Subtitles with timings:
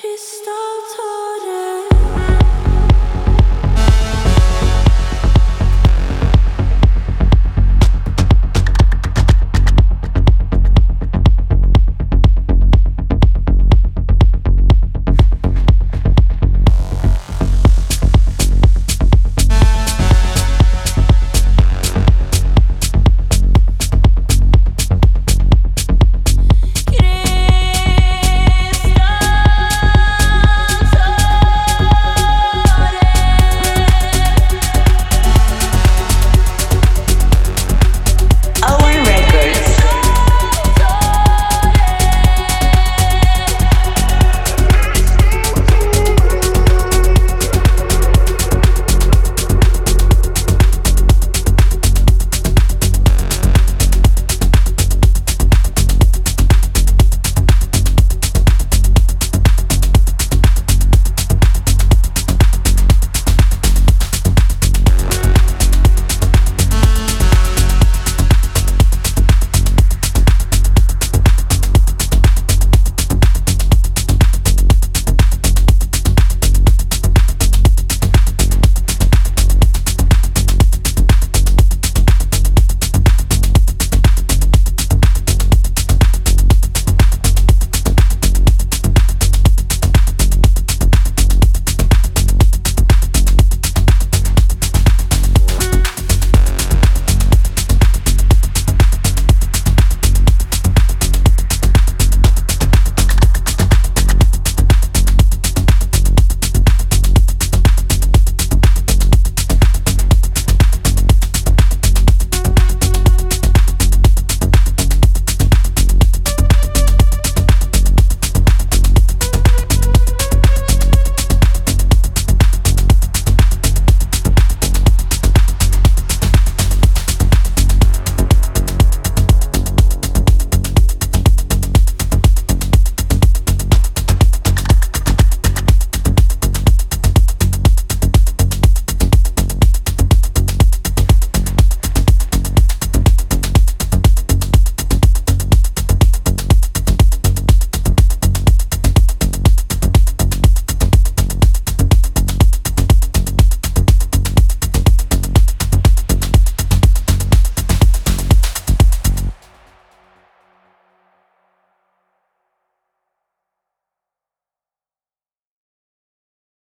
[0.00, 1.19] crystal tall